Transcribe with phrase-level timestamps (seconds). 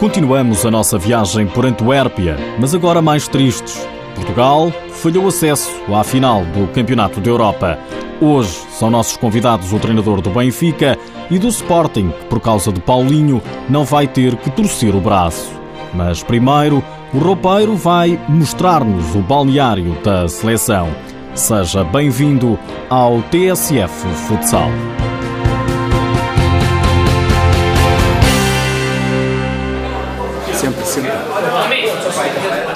[0.00, 3.86] Continuamos a nossa viagem por Antuérpia, mas agora mais tristes.
[4.14, 7.78] Portugal falhou acesso à final do Campeonato da Europa.
[8.18, 10.96] Hoje são nossos convidados o treinador do Benfica
[11.30, 15.50] e do Sporting, que por causa de Paulinho não vai ter que torcer o braço.
[15.92, 16.82] Mas primeiro,
[17.12, 20.88] o roupeiro vai mostrar-nos o balneário da seleção.
[21.34, 22.58] Seja bem-vindo
[22.88, 24.70] ao TSF Futsal.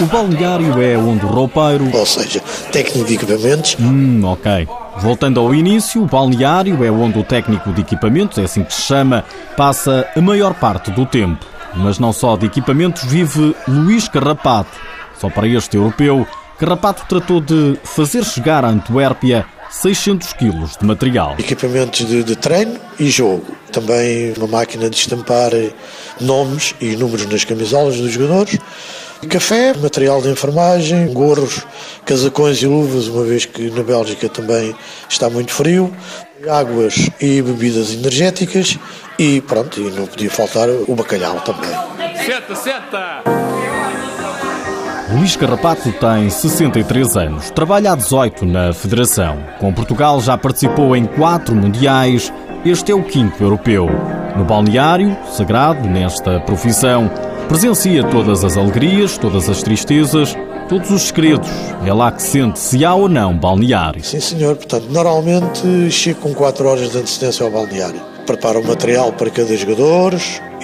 [0.00, 1.88] O balneário é onde o roupeiro.
[1.96, 2.40] Ou seja,
[2.72, 3.76] técnico de equipamentos.
[3.78, 4.68] Hum, ok.
[4.98, 8.82] Voltando ao início, o balneário é onde o técnico de equipamentos, é assim que se
[8.82, 9.24] chama,
[9.56, 11.44] passa a maior parte do tempo.
[11.74, 14.78] Mas não só de equipamentos vive Luís Carrapato.
[15.18, 16.26] Só para este europeu,
[16.58, 21.34] Carrapato tratou de fazer chegar a Antuérpia 600 quilos de material.
[21.38, 23.44] Equipamentos de, de, treino e jogo.
[23.72, 25.50] Também uma máquina de estampar
[26.20, 28.58] nomes e números nas camisolas dos jogadores.
[29.24, 31.66] Café, material de enfermagem, gorros,
[32.04, 34.74] casacões e luvas, uma vez que na Bélgica também
[35.08, 35.94] está muito frio,
[36.48, 38.78] águas e bebidas energéticas
[39.18, 41.70] e pronto, e não podia faltar o bacalhau também.
[42.24, 43.22] Seta, seta!
[45.12, 49.44] Luís Carrapato tem 63 anos, trabalha há 18 na Federação.
[49.60, 52.32] Com Portugal já participou em quatro mundiais,
[52.64, 53.86] este é o quinto europeu.
[54.36, 57.10] No balneário, sagrado nesta profissão,
[57.54, 60.36] presencia todas as alegrias, todas as tristezas,
[60.68, 61.48] todos os segredos.
[61.86, 64.02] É lá que sente se há ou não balneário.
[64.02, 64.56] Sim, senhor.
[64.56, 68.00] Portanto, normalmente chego com 4 horas de antecedência ao balneário.
[68.26, 70.14] Preparo o material para cada jogador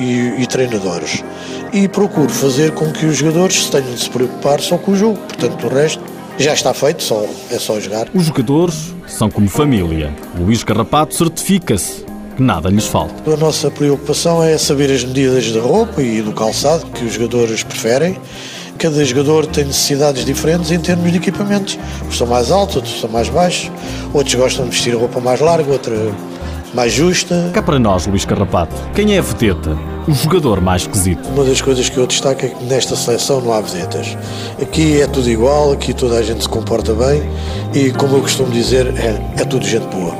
[0.00, 1.22] e, e treinadores.
[1.72, 5.16] E procuro fazer com que os jogadores tenham de se preocupar só com o jogo.
[5.16, 6.02] Portanto, o resto
[6.38, 8.08] já está feito, só, é só jogar.
[8.12, 10.12] Os jogadores são como família.
[10.36, 12.09] Luís Carrapato certifica-se
[12.40, 13.30] que nada lhes falta.
[13.30, 17.62] A nossa preocupação é saber as medidas da roupa e do calçado que os jogadores
[17.62, 18.16] preferem.
[18.78, 21.78] Cada jogador tem necessidades diferentes em termos de equipamentos.
[22.08, 23.70] Uns são mais altos, outros são mais baixos,
[24.14, 25.94] outros gostam de vestir roupa mais larga, outra
[26.72, 27.50] mais justa.
[27.52, 29.76] Cá para nós, Luís Carrapato, quem é a vedeta?
[30.08, 31.28] O jogador mais esquisito.
[31.28, 34.16] Uma das coisas que eu destaco é que nesta seleção não há vedetas.
[34.62, 37.22] Aqui é tudo igual, aqui toda a gente se comporta bem
[37.74, 40.14] e, como eu costumo dizer, é, é tudo gente boa.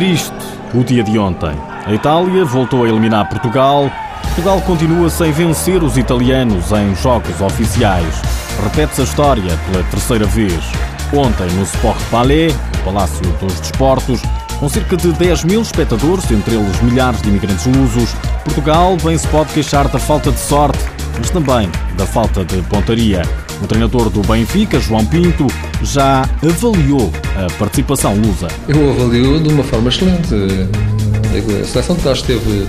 [0.00, 0.32] Triste
[0.72, 1.54] o dia de ontem.
[1.84, 3.92] A Itália voltou a eliminar Portugal.
[4.22, 8.14] Portugal continua sem vencer os italianos em jogos oficiais.
[8.62, 10.64] Repete-se a história pela terceira vez.
[11.12, 14.22] Ontem, no Sport Palais, Palácio dos Desportos,
[14.58, 19.28] com cerca de 10 mil espectadores, entre eles milhares de imigrantes lusos, Portugal bem se
[19.28, 20.78] pode queixar da falta de sorte,
[21.18, 23.20] mas também da falta de pontaria.
[23.62, 25.46] O treinador do Benfica, João Pinto,
[25.82, 28.48] já avaliou a participação lusa.
[28.68, 30.34] Eu avalio de uma forma excelente.
[30.34, 32.66] A seleção de trás esteve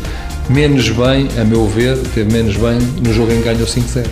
[0.49, 4.05] menos bem, a meu ver, esteve menos bem no jogo em que ganhou 5-0.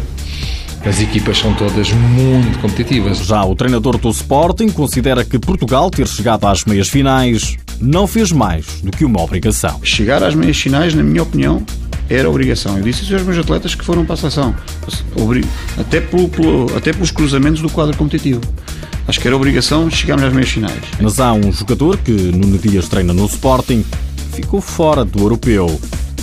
[0.85, 3.17] As equipas são todas muito competitivas.
[3.17, 8.31] Já o treinador do Sporting considera que Portugal ter chegado às meias finais não fez
[8.31, 9.81] mais do que uma obrigação.
[9.84, 11.61] Chegar às meias finais, na minha opinião,
[12.09, 12.78] era obrigação.
[12.78, 14.56] Eu disse isso aos meus atletas que foram para a seleção,
[15.78, 18.42] até, pelo, pelo, até pelos cruzamentos do quadro competitivo.
[19.08, 20.80] Acho que era obrigação chegarmos às meias finais.
[21.00, 23.84] Mas há um jogador que, Nuno Dias treina no Sporting,
[24.34, 25.80] ficou fora do europeu.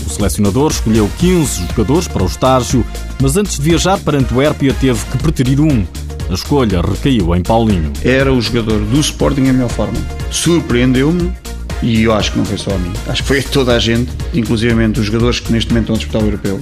[0.07, 2.85] O selecionador escolheu 15 jogadores para o estágio,
[3.21, 5.85] mas antes de viajar para Antuérpia teve que preterir um.
[6.31, 7.93] A escolha recaiu em Paulinho.
[8.05, 9.99] Era o jogador do Sporting em melhor forma.
[10.31, 11.33] Surpreendeu-me
[11.83, 12.93] e eu acho que não foi só a mim.
[13.07, 15.99] Acho que foi a toda a gente, inclusivamente os jogadores que neste momento estão a
[15.99, 16.61] disputar o europeu,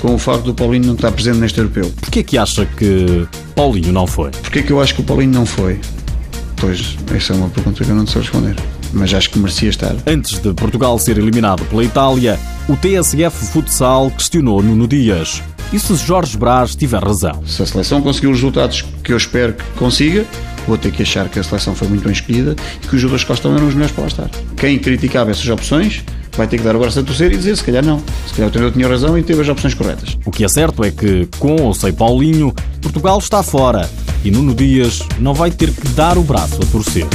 [0.00, 1.92] com o facto do Paulinho não estar presente neste europeu.
[2.00, 4.30] Porquê que acha que Paulinho não foi?
[4.30, 5.80] Porquê que eu acho que o Paulinho não foi?
[6.56, 8.56] Pois, essa é uma pergunta que eu não sei responder
[8.94, 9.94] mas acho que merecia estar.
[10.06, 12.38] Antes de Portugal ser eliminado pela Itália,
[12.68, 15.42] o TSF Futsal questionou Nuno Dias.
[15.74, 17.42] E se Jorge Brás tiver razão?
[17.44, 20.24] Se a seleção conseguiu os resultados que eu espero que consiga,
[20.68, 23.24] vou ter que achar que a seleção foi muito bem escolhida e que os jogadores
[23.24, 24.30] que lá estão eram os melhores para lá estar.
[24.56, 26.04] Quem criticava essas opções
[26.36, 27.98] vai ter que dar o braço a torcer e dizer se calhar não.
[28.24, 30.16] Se calhar o treinador tinha razão e teve as opções corretas.
[30.24, 33.90] O que é certo é que, com ou sem Paulinho, Portugal está fora
[34.24, 37.08] e Nuno Dias não vai ter que dar o braço a torcer.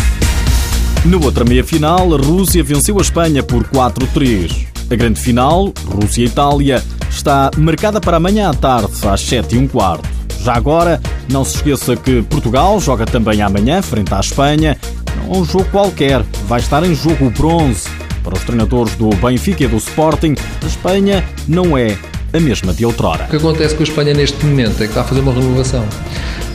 [1.06, 4.68] Na outra meia-final, a Rússia venceu a Espanha por 4-3.
[4.92, 10.08] A grande final, Rússia-Itália, está marcada para amanhã à tarde, às 7 e um quarto.
[10.42, 14.78] Já agora, não se esqueça que Portugal joga também amanhã, frente à Espanha.
[15.18, 17.90] Não é um jogo qualquer, vai estar em jogo o bronze.
[18.24, 21.98] Para os treinadores do Benfica e do Sporting, a Espanha não é
[22.34, 23.26] a mesma de outrora.
[23.26, 25.86] O que acontece com a Espanha neste momento é que está a fazer uma renovação.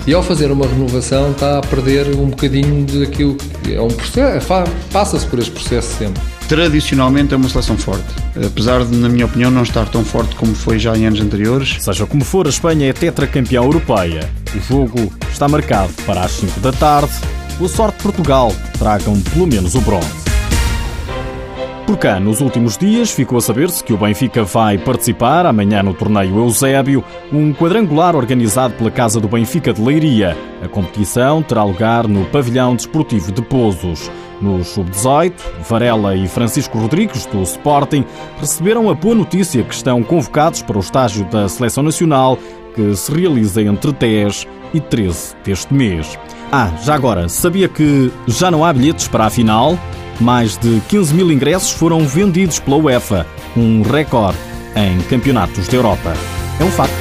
[0.06, 4.48] E ao fazer uma renovação está a perder um bocadinho daquilo que é um processo,
[4.92, 6.33] passa-se por este processo sempre.
[6.48, 8.04] Tradicionalmente é uma seleção forte,
[8.44, 11.76] apesar de, na minha opinião, não estar tão forte como foi já em anos anteriores.
[11.80, 14.28] Seja como for, a Espanha é tetracampeã europeia.
[14.54, 17.12] O jogo está marcado para as 5 da tarde.
[17.58, 20.23] Boa sorte Portugal, tragam pelo menos o bronze.
[21.86, 25.92] Por cá, nos últimos dias, ficou a saber-se que o Benfica vai participar amanhã no
[25.92, 30.34] torneio Eusébio, um quadrangular organizado pela Casa do Benfica de Leiria.
[30.62, 34.10] A competição terá lugar no Pavilhão Desportivo de Pozos.
[34.40, 35.34] No Sub-18,
[35.68, 38.02] Varela e Francisco Rodrigues, do Sporting,
[38.40, 42.38] receberam a boa notícia que estão convocados para o estágio da Seleção Nacional,
[42.74, 46.18] que se realiza entre 10 e 13 deste mês.
[46.50, 49.78] Ah, já agora, sabia que já não há bilhetes para a final?
[50.20, 53.26] Mais de 15 mil ingressos foram vendidos pela UEFA,
[53.56, 54.38] um recorde
[54.76, 56.12] em campeonatos da Europa.
[56.60, 56.93] É um facto.